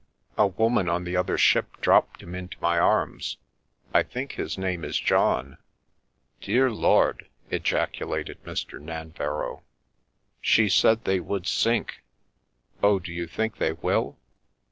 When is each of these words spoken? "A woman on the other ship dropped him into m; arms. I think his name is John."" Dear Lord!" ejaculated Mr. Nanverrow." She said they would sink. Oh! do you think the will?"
"A 0.35 0.47
woman 0.47 0.89
on 0.89 1.03
the 1.03 1.15
other 1.15 1.37
ship 1.37 1.79
dropped 1.79 2.23
him 2.23 2.33
into 2.33 2.57
m; 2.57 2.63
arms. 2.63 3.37
I 3.93 4.01
think 4.01 4.31
his 4.31 4.57
name 4.57 4.83
is 4.83 4.97
John."" 4.99 5.59
Dear 6.41 6.71
Lord!" 6.71 7.27
ejaculated 7.51 8.43
Mr. 8.43 8.79
Nanverrow." 8.81 9.61
She 10.41 10.69
said 10.69 11.03
they 11.05 11.19
would 11.19 11.45
sink. 11.45 12.01
Oh! 12.81 12.97
do 12.97 13.13
you 13.13 13.27
think 13.27 13.57
the 13.57 13.77
will?" 13.79 14.17